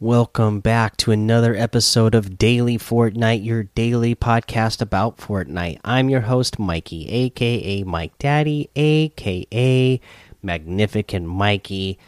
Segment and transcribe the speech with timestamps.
[0.00, 5.80] Welcome back to another episode of Daily Fortnite, your daily podcast about Fortnite.
[5.82, 10.00] I'm your host, Mikey, aka Mike Daddy, aka
[10.40, 11.98] Magnificent Mikey.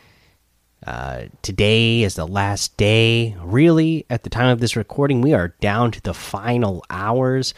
[0.87, 3.35] Uh, today is the last day.
[3.43, 7.55] Really, at the time of this recording, we are down to the final hours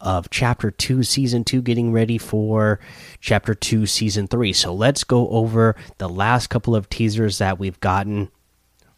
[0.00, 2.80] of Chapter 2, Season 2, getting ready for
[3.20, 4.52] Chapter 2, Season 3.
[4.52, 8.32] So let's go over the last couple of teasers that we've gotten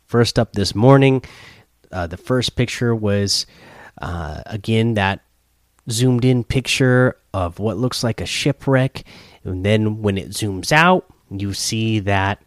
[0.09, 1.23] First up this morning,
[1.93, 3.45] uh, the first picture was
[4.01, 5.21] uh, again that
[5.91, 9.05] zoomed in picture of what looks like a shipwreck.
[9.45, 12.43] And then when it zooms out, you see that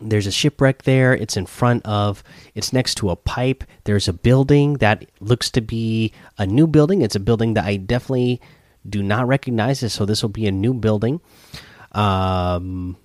[0.00, 1.12] there's a shipwreck there.
[1.14, 2.22] It's in front of,
[2.54, 3.64] it's next to a pipe.
[3.82, 7.02] There's a building that looks to be a new building.
[7.02, 8.40] It's a building that I definitely
[8.88, 9.92] do not recognize.
[9.92, 11.20] So this will be a new building.
[11.90, 12.96] Um,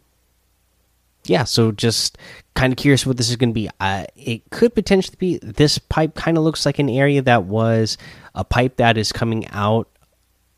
[1.26, 2.18] yeah, so just
[2.56, 3.70] kind of curious what this is going to be.
[3.80, 6.16] Uh, it could potentially be this pipe.
[6.16, 7.98] Kind of looks like an area that was
[8.36, 9.88] a pipe that is coming out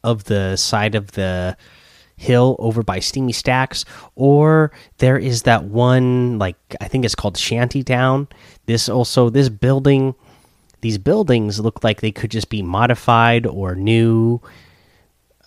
[0.03, 1.57] of the side of the
[2.17, 7.37] hill over by Steamy Stacks, or there is that one like I think it's called
[7.37, 8.27] Shanty Town.
[8.65, 10.15] This also this building,
[10.81, 14.41] these buildings look like they could just be modified or new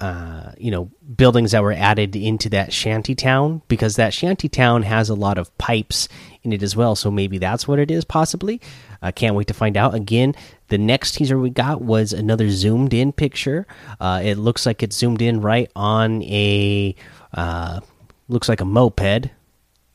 [0.01, 4.83] uh, you know buildings that were added into that shanty town because that shanty town
[4.83, 6.09] has a lot of pipes
[6.43, 8.61] in it as well so maybe that's what it is possibly.
[9.01, 9.95] I can't wait to find out.
[9.95, 10.35] Again
[10.69, 13.67] the next teaser we got was another zoomed in picture.
[14.01, 16.95] Uh, it looks like it's zoomed in right on a
[17.33, 17.81] uh,
[18.29, 19.31] looks like a moped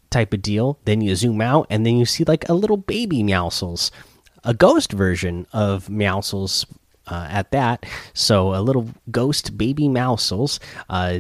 [0.10, 0.80] type of deal.
[0.86, 3.92] Then you zoom out and then you see like a little baby meowscles
[4.44, 6.66] a ghost version of meowscles
[7.08, 7.86] uh, at that.
[8.14, 10.60] So a little ghost baby meowscles
[10.90, 11.20] uh,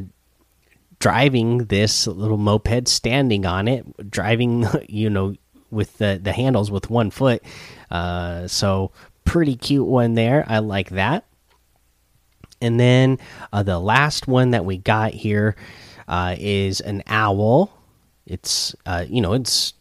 [0.99, 5.35] driving this little moped, standing on it, driving, you know,
[5.69, 7.44] with the the handles with one foot.
[7.89, 8.91] Uh, so
[9.25, 10.45] pretty cute one there.
[10.47, 11.25] I like that.
[12.61, 13.19] And then
[13.51, 15.55] uh, the last one that we got here
[16.07, 17.71] uh, is an owl.
[18.25, 19.73] It's uh, you know it's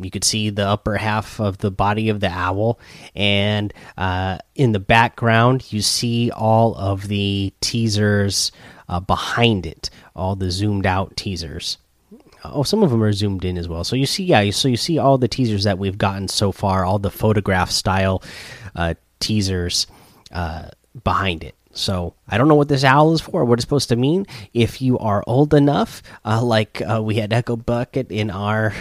[0.00, 2.78] you could see the upper half of the body of the owl,
[3.14, 8.52] and uh, in the background, you see all of the teasers
[8.88, 11.78] uh, behind it, all the zoomed out teasers.
[12.44, 13.82] Oh, some of them are zoomed in as well.
[13.82, 16.84] So you see, yeah, so you see all the teasers that we've gotten so far,
[16.84, 18.22] all the photograph style
[18.76, 19.86] uh, teasers
[20.30, 20.68] uh,
[21.02, 21.54] behind it.
[21.72, 24.26] So I don't know what this owl is for, what it's supposed to mean.
[24.54, 28.72] If you are old enough, uh, like uh, we had Echo Bucket in our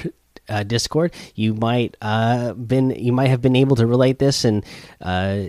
[0.49, 4.63] uh, Discord, you might uh, been you might have been able to relate this and
[5.01, 5.45] uh,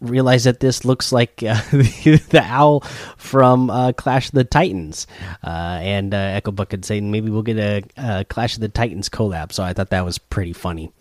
[0.00, 2.80] realize that this looks like uh, the owl
[3.16, 5.06] from uh, Clash of the Titans.
[5.44, 9.52] Uh, and Echo Bucket saying maybe we'll get a, a, Clash of the Titans collab.
[9.52, 10.92] So I thought that was pretty funny.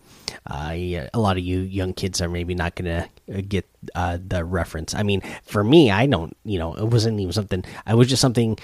[0.50, 3.07] Yeah, a lot of you young kids are maybe not gonna
[3.47, 4.94] get the reference.
[4.94, 6.35] I mean, for me, I don't.
[6.44, 7.63] You know, it wasn't even something.
[7.85, 8.57] I was just something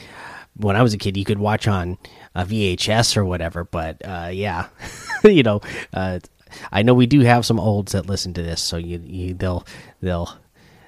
[0.57, 1.97] when I was a kid you could watch on
[2.35, 3.63] a VHS or whatever.
[3.63, 4.67] But uh, yeah,
[5.23, 5.61] you know,
[5.93, 6.19] uh,
[6.71, 9.65] I know we do have some olds that listen to this, so you, you they'll
[10.01, 10.37] they'll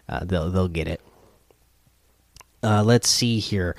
[0.07, 1.01] uh, they'll they'll get it.
[2.61, 3.75] Uh, let's see here,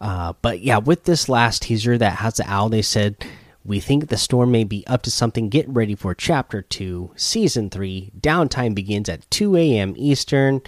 [0.00, 3.24] uh, but yeah, with this last teaser that has the owl, they said.
[3.64, 5.48] We think the storm may be up to something.
[5.48, 8.10] Get ready for Chapter 2, Season 3.
[8.20, 9.94] Downtime begins at 2 a.m.
[9.96, 10.62] Eastern.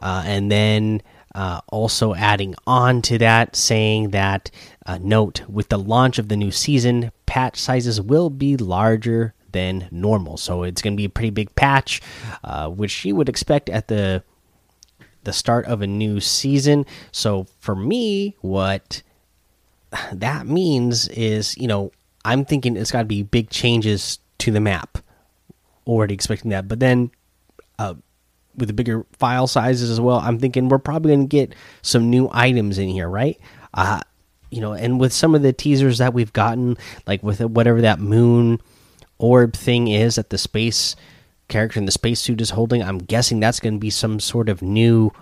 [0.00, 1.02] Uh, and then
[1.34, 4.50] uh, also adding on to that, saying that
[4.86, 9.88] uh, note with the launch of the new season, patch sizes will be larger than
[9.90, 10.36] normal.
[10.36, 12.00] So it's going to be a pretty big patch,
[12.44, 14.22] uh, which you would expect at the
[15.22, 16.86] the start of a new season.
[17.12, 19.02] So for me, what
[20.12, 21.92] that means is, you know,
[22.24, 24.98] I'm thinking it's got to be big changes to the map.
[25.86, 27.10] Already expecting that, but then
[27.78, 27.94] uh,
[28.56, 32.10] with the bigger file sizes as well, I'm thinking we're probably going to get some
[32.10, 33.38] new items in here, right?
[33.74, 34.00] Uh,
[34.50, 36.76] you know, and with some of the teasers that we've gotten,
[37.06, 38.60] like with whatever that moon
[39.18, 40.96] orb thing is that the space
[41.48, 44.62] character in the spacesuit is holding, I'm guessing that's going to be some sort of
[44.62, 45.12] new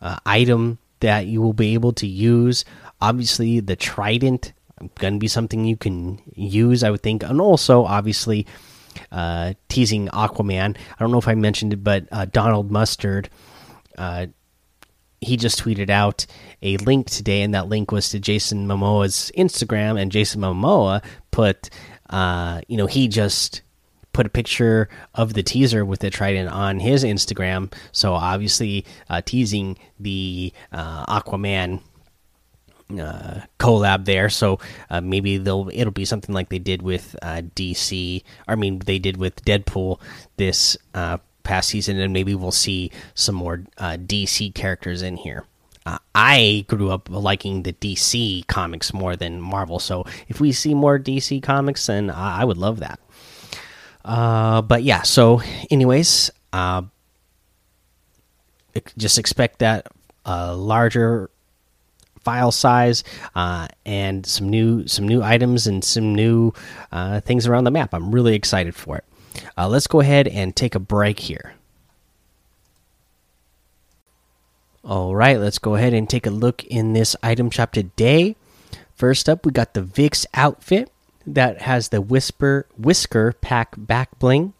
[0.00, 2.64] uh, item that you will be able to use.
[3.00, 4.52] Obviously, the trident
[4.98, 8.46] going to be something you can use, I would think, and also obviously
[9.12, 10.76] uh, teasing Aquaman.
[10.76, 13.28] I don't know if I mentioned it, but uh, Donald Mustard,
[13.98, 14.26] uh,
[15.20, 16.26] he just tweeted out
[16.62, 21.70] a link today, and that link was to Jason Momoa's Instagram, and Jason Momoa put,
[22.08, 23.62] uh, you know, he just
[24.12, 27.72] put a picture of the teaser with the trident on his Instagram.
[27.92, 31.80] So obviously, uh, teasing the uh, Aquaman
[32.98, 34.28] uh, collab there.
[34.28, 34.58] So
[34.88, 38.22] uh, maybe they'll it'll be something like they did with uh, DC.
[38.48, 40.00] I mean, they did with Deadpool
[40.36, 45.44] this uh, past season, and maybe we'll see some more uh, DC characters in here.
[45.86, 50.74] Uh, I grew up liking the DC comics more than Marvel, so if we see
[50.74, 53.00] more DC comics, then I, I would love that.
[54.04, 56.30] but yeah, so anyways,
[58.96, 59.86] just expect that
[60.24, 61.30] a larger
[62.22, 66.52] file size uh, and some new some new items and some new
[66.92, 67.94] uh, things around the map.
[67.94, 69.04] I'm really excited for it.
[69.56, 71.54] Uh, let's go ahead and take a break here.
[74.82, 78.36] All right, let's go ahead and take a look in this item shop today.
[78.94, 80.90] First up, we got the Vix outfit
[81.26, 84.54] that has the Whisper Whisker pack back bling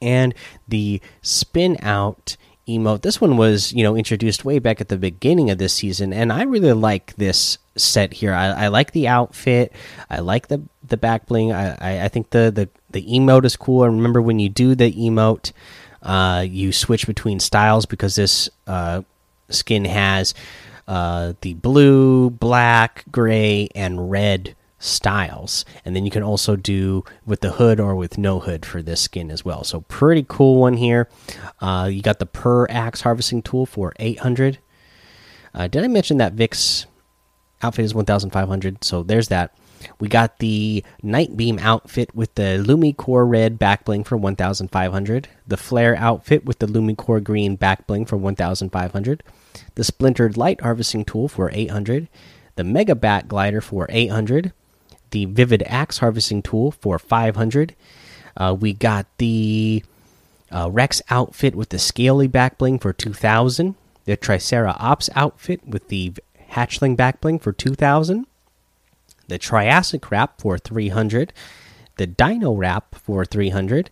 [0.00, 0.34] and
[0.66, 2.36] the spin out
[2.68, 3.02] emote.
[3.02, 6.32] This one was, you know, introduced way back at the beginning of this season, and
[6.32, 8.34] I really like this set here.
[8.34, 9.72] I, I like the outfit.
[10.10, 11.52] I like the the back bling.
[11.52, 13.84] I, I, I think the, the the emote is cool.
[13.84, 15.52] And remember when you do the emote,
[16.02, 19.02] uh, you switch between styles because this uh,
[19.48, 20.34] skin has
[20.86, 25.64] uh, the blue, black, gray, and red styles.
[25.84, 29.00] And then you can also do with the hood or with no hood for this
[29.00, 29.64] skin as well.
[29.64, 31.08] So pretty cool one here.
[31.60, 34.58] Uh, you got the per axe harvesting tool for 800
[35.54, 36.86] uh, did i mention that vix
[37.62, 39.54] outfit is 1500 so there's that.
[40.00, 45.94] We got the Nitebeam outfit with the lumicore red back bling for 1500 the flare
[45.96, 49.22] outfit with the lumicore green back bling for 1500
[49.76, 52.08] the splintered light harvesting tool for 800
[52.56, 54.52] the mega bat glider for 800
[55.10, 57.74] the Vivid Axe Harvesting Tool for 500.
[58.36, 59.82] Uh, we got the
[60.50, 63.74] uh, Rex outfit with the Scaly Backbling for 2000.
[64.04, 66.14] The Tricera Ops outfit with the
[66.52, 68.26] Hatchling Backbling for 2000.
[69.28, 71.32] The Triassic Wrap for 300.
[71.96, 73.90] The Dino Wrap for 300.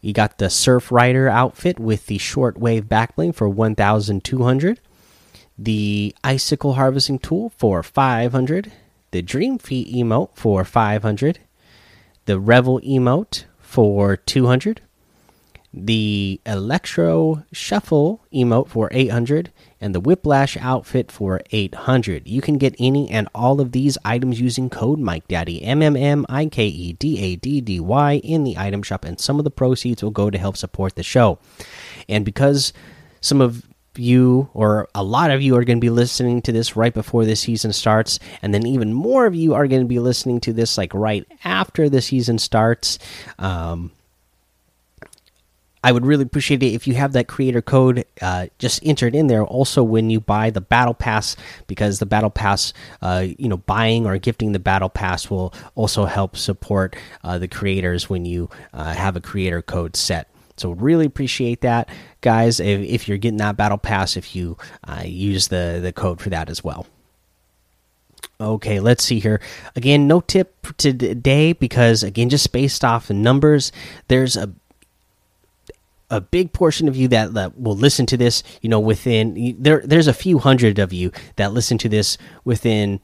[0.00, 4.80] You got the Surf Rider outfit with the Shortwave Backbling for 1200.
[5.56, 8.72] The Icicle Harvesting Tool for 500
[9.12, 11.38] the Dream Feet emote for 500,
[12.24, 14.80] the Revel emote for 200,
[15.74, 19.50] the Electro Shuffle emote for 800,
[19.80, 22.26] and the Whiplash outfit for 800.
[22.26, 25.96] You can get any and all of these items using code Mike Daddy M M
[25.96, 29.38] M I K E D A D D Y in the item shop, and some
[29.38, 31.38] of the proceeds will go to help support the show.
[32.08, 32.72] And because
[33.20, 33.66] some of
[33.96, 37.24] you or a lot of you are going to be listening to this right before
[37.24, 40.52] the season starts and then even more of you are going to be listening to
[40.52, 42.98] this like right after the season starts
[43.38, 43.90] um,
[45.84, 49.26] I would really appreciate it if you have that creator code uh, just entered in
[49.26, 49.44] there.
[49.44, 51.36] Also, when you buy the battle pass,
[51.66, 56.04] because the battle pass, uh, you know, buying or gifting the battle pass will also
[56.04, 56.94] help support
[57.24, 60.31] uh, the creators when you uh, have a creator code set.
[60.56, 61.88] So really appreciate that,
[62.20, 62.60] guys.
[62.60, 64.56] If, if you're getting that battle pass, if you
[64.86, 66.86] uh, use the the code for that as well.
[68.40, 69.40] Okay, let's see here.
[69.76, 73.72] Again, no tip today because again, just based off the numbers,
[74.08, 74.52] there's a
[76.10, 78.42] a big portion of you that, that will listen to this.
[78.60, 83.00] You know, within there, there's a few hundred of you that listen to this within.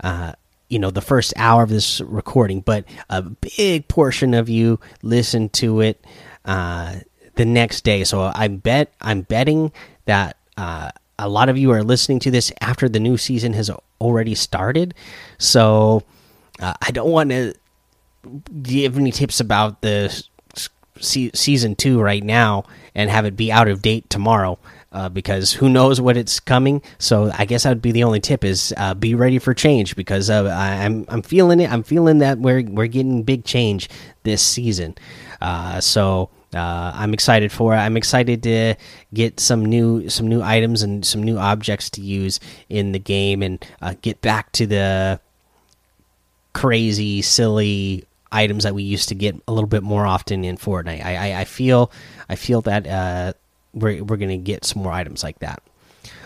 [0.00, 0.32] Uh,
[0.68, 5.50] you know the first hour of this recording but a big portion of you listen
[5.50, 6.02] to it
[6.44, 6.96] uh,
[7.34, 8.04] the next day.
[8.04, 9.72] So I bet I'm betting
[10.04, 13.70] that uh, a lot of you are listening to this after the new season has
[14.00, 14.94] already started.
[15.38, 16.02] So
[16.60, 17.54] uh, I don't want to
[18.62, 20.24] give any tips about the
[21.00, 24.58] se season two right now and have it be out of date tomorrow.
[24.92, 26.82] Uh, because who knows what it's coming.
[26.98, 29.96] So I guess that would be the only tip is uh, be ready for change
[29.96, 31.72] because uh, I'm I'm feeling it.
[31.72, 33.88] I'm feeling that we're we're getting big change
[34.22, 34.94] this season.
[35.42, 37.78] Uh, so uh, I'm excited for it.
[37.78, 38.74] I'm excited to
[39.12, 43.42] get some new some new items and some new objects to use in the game
[43.42, 45.20] and uh, get back to the
[46.52, 51.04] crazy, silly items that we used to get a little bit more often in Fortnite.
[51.04, 51.90] I I, I feel
[52.28, 53.32] I feel that uh,
[53.74, 55.62] we're we're gonna get some more items like that.